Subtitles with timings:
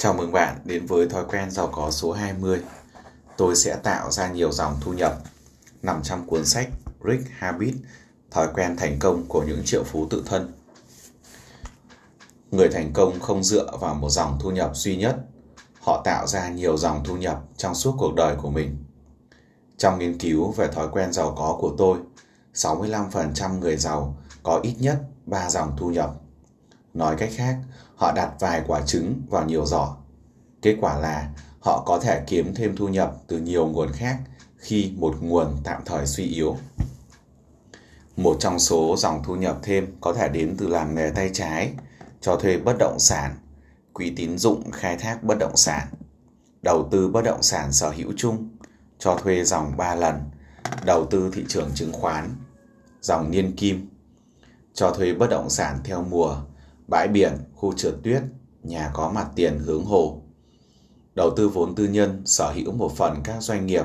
[0.00, 2.60] Chào mừng bạn đến với thói quen giàu có số 20.
[3.36, 5.18] Tôi sẽ tạo ra nhiều dòng thu nhập
[5.82, 6.68] nằm trong cuốn sách
[7.04, 7.74] Rich Habit,
[8.30, 10.52] thói quen thành công của những triệu phú tự thân.
[12.50, 15.16] Người thành công không dựa vào một dòng thu nhập duy nhất,
[15.80, 18.84] họ tạo ra nhiều dòng thu nhập trong suốt cuộc đời của mình.
[19.78, 21.98] Trong nghiên cứu về thói quen giàu có của tôi,
[22.54, 26.14] 65% người giàu có ít nhất 3 dòng thu nhập.
[26.98, 27.56] Nói cách khác,
[27.96, 29.96] họ đặt vài quả trứng vào nhiều giỏ.
[30.62, 34.18] Kết quả là họ có thể kiếm thêm thu nhập từ nhiều nguồn khác
[34.56, 36.56] khi một nguồn tạm thời suy yếu.
[38.16, 41.72] Một trong số dòng thu nhập thêm có thể đến từ làm nghề tay trái,
[42.20, 43.36] cho thuê bất động sản,
[43.92, 45.88] quỹ tín dụng khai thác bất động sản,
[46.62, 48.48] đầu tư bất động sản sở hữu chung,
[48.98, 50.20] cho thuê dòng 3 lần,
[50.84, 52.34] đầu tư thị trường chứng khoán,
[53.00, 53.88] dòng niên kim,
[54.74, 56.36] cho thuê bất động sản theo mùa,
[56.88, 58.22] bãi biển, khu trượt tuyết,
[58.62, 60.22] nhà có mặt tiền hướng hồ.
[61.14, 63.84] Đầu tư vốn tư nhân sở hữu một phần các doanh nghiệp,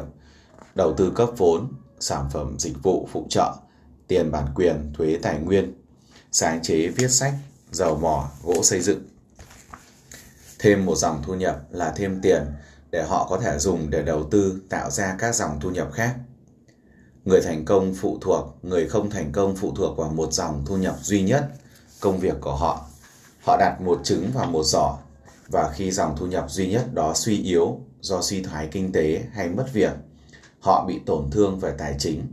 [0.75, 3.53] đầu tư cấp vốn, sản phẩm dịch vụ phụ trợ,
[4.07, 5.73] tiền bản quyền, thuế tài nguyên,
[6.31, 7.33] sáng chế viết sách,
[7.71, 9.03] dầu mỏ, gỗ xây dựng.
[10.59, 12.43] Thêm một dòng thu nhập là thêm tiền
[12.91, 16.15] để họ có thể dùng để đầu tư tạo ra các dòng thu nhập khác.
[17.25, 20.77] Người thành công phụ thuộc, người không thành công phụ thuộc vào một dòng thu
[20.77, 21.49] nhập duy nhất,
[21.99, 22.85] công việc của họ.
[23.43, 24.97] Họ đặt một trứng vào một giỏ
[25.47, 29.23] và khi dòng thu nhập duy nhất đó suy yếu do suy thoái kinh tế
[29.31, 29.91] hay mất việc,
[30.59, 32.27] họ bị tổn thương về tài chính.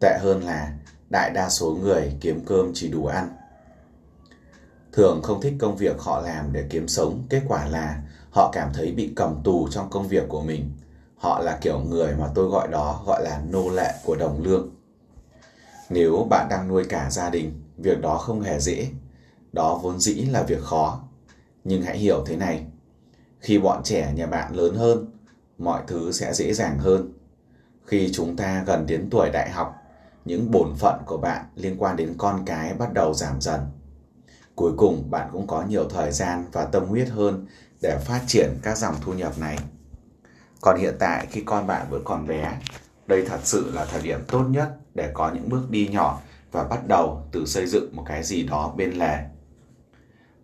[0.00, 0.72] Tệ hơn là
[1.10, 3.28] đại đa số người kiếm cơm chỉ đủ ăn.
[4.92, 8.72] Thường không thích công việc họ làm để kiếm sống, kết quả là họ cảm
[8.74, 10.70] thấy bị cầm tù trong công việc của mình.
[11.16, 14.70] Họ là kiểu người mà tôi gọi đó gọi là nô lệ của đồng lương.
[15.88, 18.88] Nếu bạn đang nuôi cả gia đình, việc đó không hề dễ.
[19.54, 21.00] Đó vốn dĩ là việc khó.
[21.64, 22.66] Nhưng hãy hiểu thế này.
[23.40, 25.10] Khi bọn trẻ nhà bạn lớn hơn,
[25.58, 27.12] mọi thứ sẽ dễ dàng hơn.
[27.86, 29.74] Khi chúng ta gần đến tuổi đại học,
[30.24, 33.60] những bổn phận của bạn liên quan đến con cái bắt đầu giảm dần.
[34.54, 37.46] Cuối cùng bạn cũng có nhiều thời gian và tâm huyết hơn
[37.82, 39.58] để phát triển các dòng thu nhập này.
[40.60, 42.58] Còn hiện tại khi con bạn vẫn còn bé,
[43.06, 46.20] đây thật sự là thời điểm tốt nhất để có những bước đi nhỏ
[46.52, 49.33] và bắt đầu từ xây dựng một cái gì đó bên lề.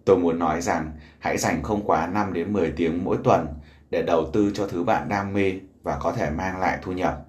[0.05, 3.47] Tôi muốn nói rằng hãy dành không quá 5 đến 10 tiếng mỗi tuần
[3.91, 5.53] để đầu tư cho thứ bạn đam mê
[5.83, 7.27] và có thể mang lại thu nhập.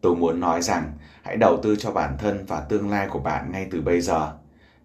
[0.00, 0.92] Tôi muốn nói rằng
[1.22, 4.32] hãy đầu tư cho bản thân và tương lai của bạn ngay từ bây giờ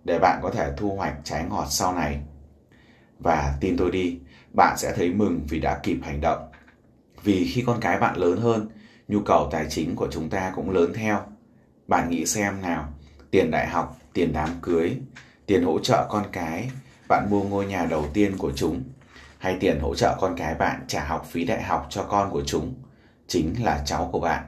[0.04, 2.20] để bạn có thể thu hoạch trái ngọt sau này.
[3.20, 4.20] Và tin tôi đi,
[4.56, 6.52] bạn sẽ thấy mừng vì đã kịp hành động.
[7.24, 8.70] Vì khi con cái bạn lớn hơn,
[9.08, 11.20] nhu cầu tài chính của chúng ta cũng lớn theo.
[11.88, 12.94] Bạn nghĩ xem nào,
[13.32, 14.98] tiền đại học, tiền đám cưới,
[15.46, 16.72] tiền hỗ trợ con cái,
[17.12, 18.84] bạn mua ngôi nhà đầu tiên của chúng,
[19.38, 22.44] hay tiền hỗ trợ con cái bạn trả học phí đại học cho con của
[22.46, 22.74] chúng,
[23.28, 24.44] chính là cháu của bạn.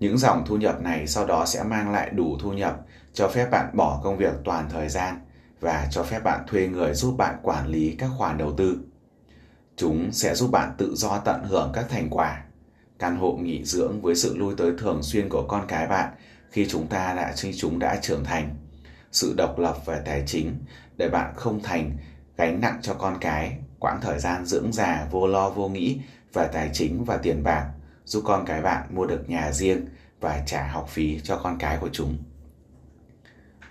[0.00, 2.80] Những dòng thu nhập này sau đó sẽ mang lại đủ thu nhập
[3.12, 5.20] cho phép bạn bỏ công việc toàn thời gian
[5.60, 8.78] và cho phép bạn thuê người giúp bạn quản lý các khoản đầu tư.
[9.76, 12.42] Chúng sẽ giúp bạn tự do tận hưởng các thành quả.
[12.98, 16.12] Căn hộ nghỉ dưỡng với sự lui tới thường xuyên của con cái bạn
[16.50, 18.56] khi chúng ta đã khi chúng đã trưởng thành.
[19.12, 20.56] Sự độc lập về tài chính
[20.96, 21.96] để bạn không thành
[22.36, 26.00] gánh nặng cho con cái, quãng thời gian dưỡng già vô lo vô nghĩ
[26.32, 27.70] về tài chính và tiền bạc,
[28.04, 29.86] giúp con cái bạn mua được nhà riêng
[30.20, 32.18] và trả học phí cho con cái của chúng.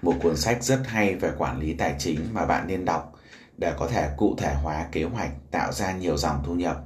[0.01, 3.13] Một cuốn sách rất hay về quản lý tài chính mà bạn nên đọc
[3.57, 6.83] để có thể cụ thể hóa kế hoạch tạo ra nhiều dòng thu nhập.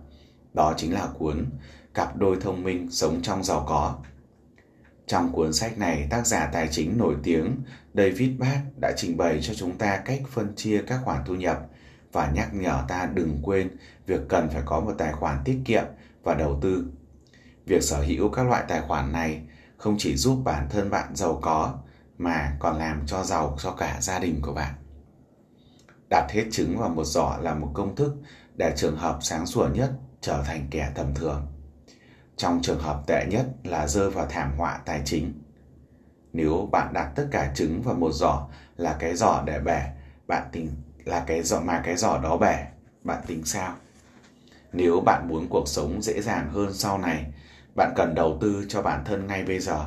[0.53, 1.45] Đó chính là cuốn
[1.93, 3.95] Cặp đôi thông minh sống trong giàu có.
[5.09, 7.55] Trong cuốn sách này, tác giả tài chính nổi tiếng
[7.93, 11.59] David Bach đã trình bày cho chúng ta cách phân chia các khoản thu nhập
[12.11, 13.69] và nhắc nhở ta đừng quên
[14.05, 15.83] việc cần phải có một tài khoản tiết kiệm
[16.23, 16.85] và đầu tư.
[17.65, 19.41] Việc sở hữu các loại tài khoản này
[19.77, 21.79] không chỉ giúp bản thân bạn giàu có
[22.17, 24.73] mà còn làm cho giàu cho cả gia đình của bạn.
[26.09, 28.15] Đặt hết trứng vào một giỏ là một công thức
[28.55, 29.91] để trường hợp sáng sủa nhất
[30.21, 31.47] trở thành kẻ tầm thường.
[32.39, 35.33] Trong trường hợp tệ nhất là rơi vào thảm họa tài chính.
[36.33, 38.47] Nếu bạn đặt tất cả trứng vào một giỏ
[38.77, 39.93] là cái giỏ để bẻ
[40.27, 40.69] bạn tính
[41.05, 42.67] là cái giỏ mà cái giỏ đó bẻ
[43.03, 43.75] bạn tính sao?
[44.73, 47.25] Nếu bạn muốn cuộc sống dễ dàng hơn sau này,
[47.75, 49.85] bạn cần đầu tư cho bản thân ngay bây giờ.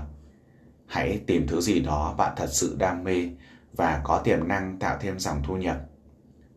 [0.87, 3.31] Hãy tìm thứ gì đó bạn thật sự đam mê
[3.73, 5.77] và có tiềm năng tạo thêm dòng thu nhập.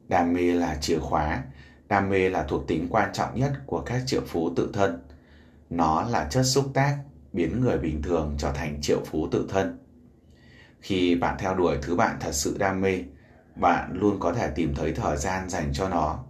[0.07, 1.43] Đam mê là chìa khóa,
[1.87, 5.01] đam mê là thuộc tính quan trọng nhất của các triệu phú tự thân.
[5.69, 6.97] Nó là chất xúc tác
[7.33, 9.79] biến người bình thường trở thành triệu phú tự thân.
[10.81, 13.03] Khi bạn theo đuổi thứ bạn thật sự đam mê,
[13.55, 16.23] bạn luôn có thể tìm thấy thời gian dành cho nó.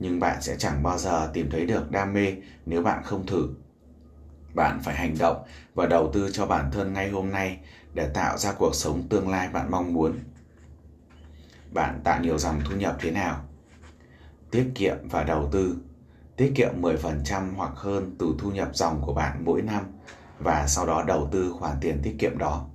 [0.00, 2.36] nhưng bạn sẽ chẳng bao giờ tìm thấy được đam mê
[2.66, 3.48] nếu bạn không thử
[4.54, 5.44] bạn phải hành động
[5.74, 7.58] và đầu tư cho bản thân ngay hôm nay
[7.94, 10.18] để tạo ra cuộc sống tương lai bạn mong muốn
[11.72, 13.44] bạn tạo nhiều dòng thu nhập thế nào
[14.50, 15.76] tiết kiệm và đầu tư
[16.40, 19.84] tiết kiệm 10% hoặc hơn từ thu nhập dòng của bạn mỗi năm
[20.38, 22.66] và sau đó đầu tư khoản tiền tiết kiệm đó.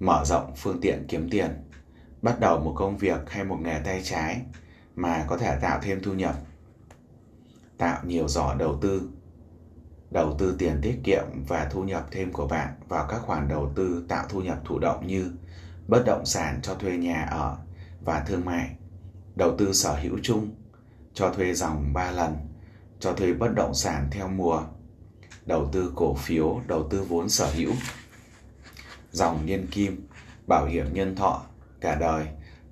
[0.00, 1.50] Mở rộng phương tiện kiếm tiền,
[2.22, 4.42] bắt đầu một công việc hay một nghề tay trái
[4.94, 6.34] mà có thể tạo thêm thu nhập.
[7.78, 9.08] Tạo nhiều giỏ đầu tư,
[10.10, 13.72] đầu tư tiền tiết kiệm và thu nhập thêm của bạn vào các khoản đầu
[13.74, 15.32] tư tạo thu nhập thụ động như
[15.88, 17.56] bất động sản cho thuê nhà ở
[18.04, 18.76] và thương mại,
[19.34, 20.50] đầu tư sở hữu chung,
[21.16, 22.36] cho thuê dòng 3 lần,
[23.00, 24.62] cho thuê bất động sản theo mùa,
[25.46, 27.72] đầu tư cổ phiếu, đầu tư vốn sở hữu,
[29.10, 30.08] dòng niên kim,
[30.46, 31.42] bảo hiểm nhân thọ,
[31.80, 32.26] cả đời,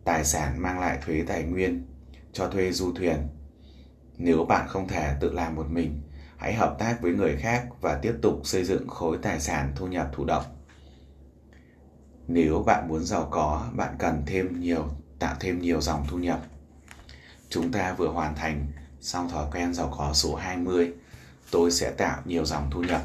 [0.05, 1.87] tài sản mang lại thuế tài nguyên,
[2.32, 3.29] cho thuê du thuyền.
[4.17, 6.02] Nếu bạn không thể tự làm một mình,
[6.37, 9.87] hãy hợp tác với người khác và tiếp tục xây dựng khối tài sản thu
[9.87, 10.44] nhập thụ động.
[12.29, 14.88] Nếu bạn muốn giàu có, bạn cần thêm nhiều
[15.19, 16.40] tạo thêm nhiều dòng thu nhập.
[17.55, 18.67] Chúng ta vừa hoàn thành
[19.01, 20.93] xong thói quen giàu có số 20,
[21.51, 23.03] tôi sẽ tạo nhiều dòng thu nhập.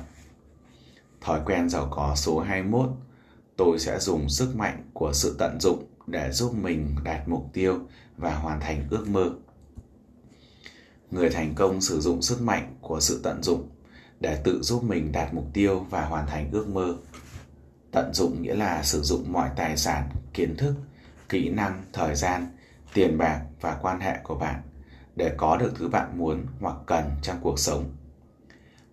[1.22, 2.90] Thói quen giàu có số 21,
[3.57, 7.80] tôi sẽ dùng sức mạnh của sự tận dụng để giúp mình đạt mục tiêu
[8.18, 9.31] và hoàn thành ước mơ.
[11.12, 13.69] Người thành công sử dụng sức mạnh của sự tận dụng
[14.19, 16.98] để tự giúp mình đạt mục tiêu và hoàn thành ước mơ.
[17.92, 20.75] Tận dụng nghĩa là sử dụng mọi tài sản, kiến thức,
[21.30, 22.48] kỹ năng, thời gian,
[22.94, 24.62] tiền bạc và quan hệ của bạn
[25.15, 27.86] để có được thứ bạn muốn hoặc cần trong cuộc sống.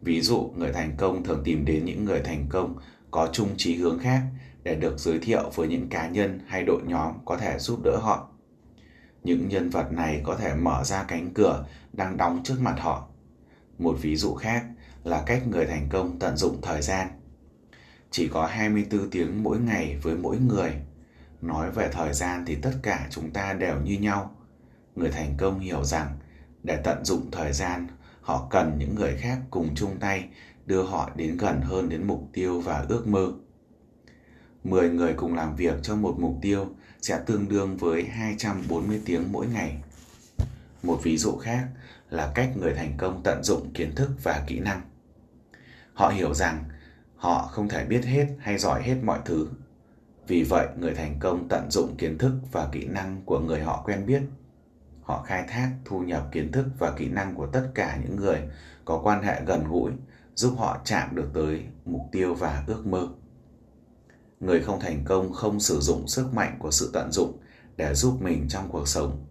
[0.03, 2.79] Ví dụ, người thành công thường tìm đến những người thành công
[3.11, 4.23] có chung chí hướng khác
[4.63, 7.99] để được giới thiệu với những cá nhân hay đội nhóm có thể giúp đỡ
[8.03, 8.29] họ.
[9.25, 13.09] Những nhân vật này có thể mở ra cánh cửa đang đóng trước mặt họ.
[13.79, 14.65] Một ví dụ khác
[15.05, 17.09] là cách người thành công tận dụng thời gian.
[18.11, 20.73] Chỉ có 24 tiếng mỗi ngày với mỗi người.
[21.47, 24.37] Nói về thời gian thì tất cả chúng ta đều như nhau.
[24.95, 26.19] Người thành công hiểu rằng
[26.63, 27.87] để tận dụng thời gian,
[28.21, 30.29] họ cần những người khác cùng chung tay
[30.67, 33.33] đưa họ đến gần hơn đến mục tiêu và ước mơ.
[34.65, 36.67] 10 người cùng làm việc cho một mục tiêu
[37.03, 39.83] sẽ tương đương với 240 tiếng mỗi ngày.
[40.83, 41.69] Một ví dụ khác
[42.11, 44.81] là cách người thành công tận dụng kiến thức và kỹ năng.
[45.95, 46.65] Họ hiểu rằng
[47.17, 49.49] họ không thể biết hết hay giỏi hết mọi thứ.
[50.27, 53.83] Vì vậy, người thành công tận dụng kiến thức và kỹ năng của người họ
[53.87, 54.23] quen biết.
[55.03, 58.41] Họ khai thác, thu nhập kiến thức và kỹ năng của tất cả những người
[58.85, 59.93] có quan hệ gần gũi,
[60.35, 63.09] giúp họ chạm được tới mục tiêu và ước mơ.
[64.41, 67.39] Người không thành công không sử dụng sức mạnh của sự tận dụng
[67.77, 69.27] để giúp mình trong cuộc sống.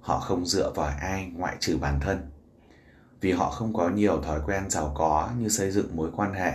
[0.00, 2.30] Họ không dựa vào ai ngoại trừ bản thân.
[3.20, 6.52] Vì họ không có nhiều thói quen giàu có như xây dựng mối quan hệ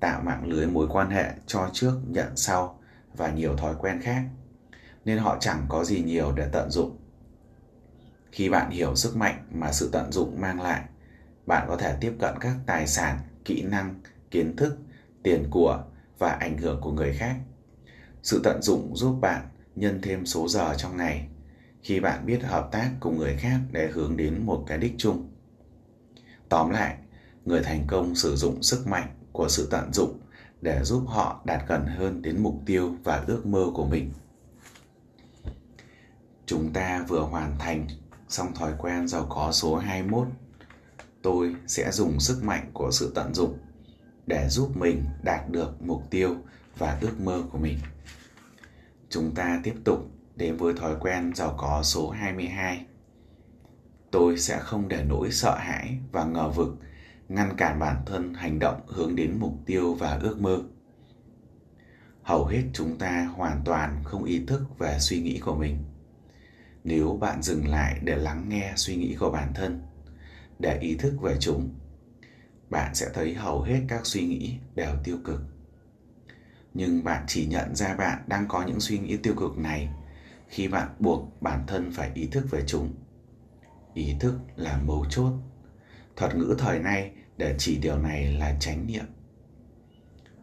[0.00, 2.78] tạo mạng lưới mối quan hệ cho trước nhận sau
[3.16, 4.24] và nhiều thói quen khác
[5.04, 6.96] nên họ chẳng có gì nhiều để tận dụng
[8.32, 10.82] khi bạn hiểu sức mạnh mà sự tận dụng mang lại
[11.46, 14.00] bạn có thể tiếp cận các tài sản kỹ năng
[14.30, 14.78] kiến thức
[15.22, 15.84] tiền của
[16.18, 17.36] và ảnh hưởng của người khác.
[18.22, 21.28] Sự tận dụng giúp bạn nhân thêm số giờ trong ngày
[21.82, 25.28] khi bạn biết hợp tác cùng người khác để hướng đến một cái đích chung.
[26.48, 26.96] Tóm lại,
[27.44, 30.18] người thành công sử dụng sức mạnh của sự tận dụng
[30.62, 34.12] để giúp họ đạt gần hơn đến mục tiêu và ước mơ của mình.
[36.46, 37.86] Chúng ta vừa hoàn thành
[38.28, 40.28] xong thói quen giàu có số 21.
[41.22, 43.58] Tôi sẽ dùng sức mạnh của sự tận dụng
[44.26, 46.36] để giúp mình đạt được mục tiêu
[46.78, 47.78] và ước mơ của mình.
[49.08, 52.86] Chúng ta tiếp tục đến với thói quen giàu có số 22.
[54.10, 56.76] Tôi sẽ không để nỗi sợ hãi và ngờ vực
[57.34, 60.62] ngăn cản bản thân hành động hướng đến mục tiêu và ước mơ.
[62.22, 65.78] Hầu hết chúng ta hoàn toàn không ý thức về suy nghĩ của mình.
[66.84, 69.82] Nếu bạn dừng lại để lắng nghe suy nghĩ của bản thân,
[70.58, 71.74] để ý thức về chúng
[72.72, 75.40] bạn sẽ thấy hầu hết các suy nghĩ đều tiêu cực
[76.74, 79.88] nhưng bạn chỉ nhận ra bạn đang có những suy nghĩ tiêu cực này
[80.48, 82.94] khi bạn buộc bản thân phải ý thức về chúng
[83.94, 85.32] ý thức là mấu chốt
[86.16, 89.04] thuật ngữ thời nay để chỉ điều này là chánh niệm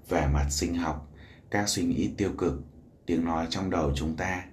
[0.09, 1.11] về mặt sinh học,
[1.51, 2.61] các suy nghĩ tiêu cực,
[3.05, 4.45] tiếng nói trong đầu chúng ta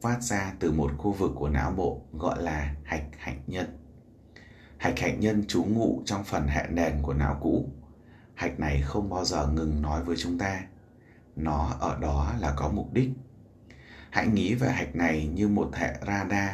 [0.00, 3.78] phát ra từ một khu vực của não bộ gọi là hạch hạnh nhân
[4.82, 7.68] Hạch hạnh nhân trú ngụ trong phần hệ nền của não cũ.
[8.34, 10.64] Hạch này không bao giờ ngừng nói với chúng ta.
[11.36, 13.10] Nó ở đó là có mục đích.
[14.10, 16.50] Hãy nghĩ về hạch này như một hệ radar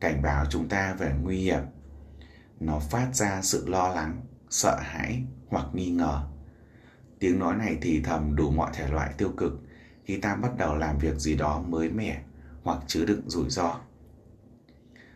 [0.00, 1.62] cảnh báo chúng ta về nguy hiểm
[2.60, 4.20] nó phát ra sự lo lắng
[4.52, 6.22] sợ hãi hoặc nghi ngờ.
[7.18, 9.52] Tiếng nói này thì thầm đủ mọi thể loại tiêu cực,
[10.04, 12.22] khi ta bắt đầu làm việc gì đó mới mẻ
[12.62, 13.80] hoặc chứa đựng rủi ro.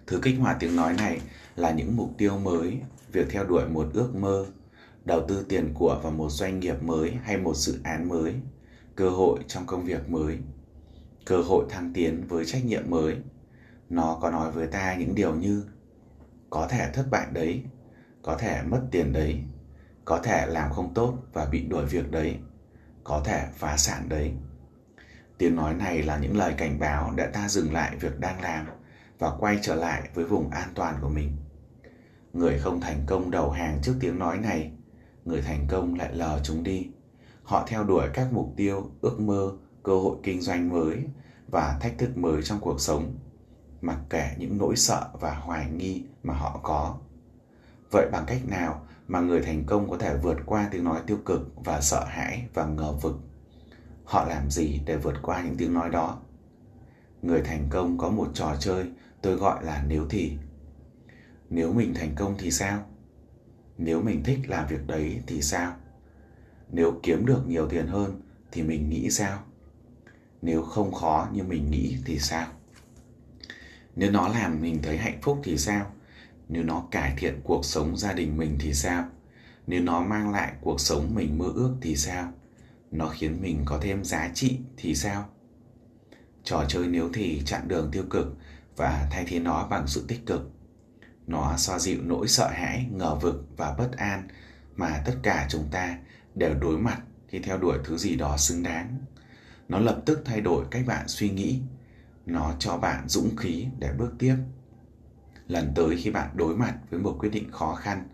[0.06, 1.20] Thứ kích hoạt tiếng nói này
[1.56, 2.80] là những mục tiêu mới,
[3.12, 4.46] việc theo đuổi một ước mơ,
[5.04, 8.34] đầu tư tiền của vào một doanh nghiệp mới hay một dự án mới,
[8.94, 10.38] cơ hội trong công việc mới,
[11.24, 13.16] cơ hội thăng tiến với trách nhiệm mới.
[13.90, 15.64] Nó có nói với ta những điều như,
[16.50, 17.62] có thể thất bại đấy
[18.26, 19.42] có thể mất tiền đấy.
[20.04, 22.38] Có thể làm không tốt và bị đuổi việc đấy.
[23.04, 24.32] Có thể phá sản đấy.
[25.38, 28.66] Tiếng nói này là những lời cảnh báo để ta dừng lại việc đang làm
[29.18, 31.36] và quay trở lại với vùng an toàn của mình.
[32.32, 34.72] Người không thành công đầu hàng trước tiếng nói này,
[35.24, 36.86] người thành công lại lờ chúng đi.
[37.42, 39.52] Họ theo đuổi các mục tiêu, ước mơ,
[39.82, 41.04] cơ hội kinh doanh mới
[41.48, 43.18] và thách thức mới trong cuộc sống,
[43.80, 46.98] mặc kệ những nỗi sợ và hoài nghi mà họ có
[47.96, 51.18] vậy bằng cách nào mà người thành công có thể vượt qua tiếng nói tiêu
[51.24, 53.16] cực và sợ hãi và ngờ vực?
[54.04, 56.18] Họ làm gì để vượt qua những tiếng nói đó?
[57.22, 58.84] Người thành công có một trò chơi
[59.22, 60.32] tôi gọi là nếu thì.
[61.50, 62.86] Nếu mình thành công thì sao?
[63.78, 65.72] Nếu mình thích làm việc đấy thì sao?
[66.72, 68.20] Nếu kiếm được nhiều tiền hơn
[68.52, 69.38] thì mình nghĩ sao?
[70.42, 72.46] Nếu không khó như mình nghĩ thì sao?
[73.96, 75.86] Nếu nó làm mình thấy hạnh phúc thì sao?
[76.48, 79.04] Nếu nó cải thiện cuộc sống gia đình mình thì sao?
[79.66, 82.32] Nếu nó mang lại cuộc sống mình mơ ước thì sao?
[82.90, 85.28] Nó khiến mình có thêm giá trị thì sao?
[86.44, 88.36] Trò chơi nếu thì chặn đường tiêu cực
[88.76, 90.50] và thay thế nó bằng sự tích cực.
[91.26, 94.28] Nó xoa dịu nỗi sợ hãi, ngờ vực và bất an
[94.76, 95.98] mà tất cả chúng ta
[96.34, 98.98] đều đối mặt khi theo đuổi thứ gì đó xứng đáng.
[99.68, 101.60] Nó lập tức thay đổi cách bạn suy nghĩ.
[102.26, 104.36] Nó cho bạn dũng khí để bước tiếp
[105.48, 108.08] lần tới khi bạn đối mặt với một quyết định khó khăn,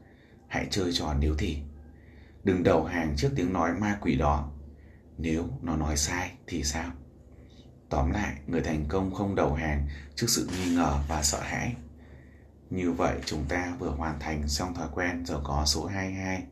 [0.48, 1.58] hãy chơi trò nếu thì.
[2.44, 4.52] Đừng đầu hàng trước tiếng nói ma quỷ đó.
[5.18, 6.90] Nếu nó nói sai thì sao?
[7.88, 11.74] Tóm lại, người thành công không đầu hàng trước sự nghi ngờ và sợ hãi.
[12.70, 16.42] Như vậy chúng ta vừa hoàn thành xong thói quen giàu có số 22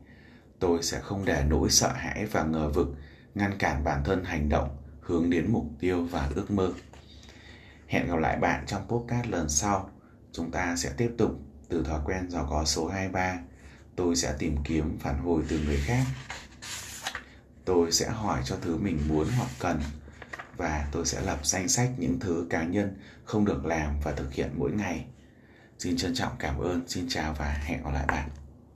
[0.61, 2.87] tôi sẽ không để nỗi sợ hãi và ngờ vực
[3.35, 6.71] ngăn cản bản thân hành động, hướng đến mục tiêu và ước mơ.
[7.87, 9.89] Hẹn gặp lại bạn trong podcast lần sau
[10.31, 11.31] chúng ta sẽ tiếp tục
[11.69, 13.39] từ thói quen giàu có số 23
[13.95, 16.03] tôi sẽ tìm kiếm phản hồi từ người khác.
[17.65, 19.79] Tôi sẽ hỏi cho thứ mình muốn hoặc cần.
[20.57, 24.33] Và tôi sẽ lập danh sách những thứ cá nhân không được làm và thực
[24.33, 25.05] hiện mỗi ngày.
[25.79, 28.29] Xin trân trọng cảm ơn, xin chào và hẹn gặp lại bạn.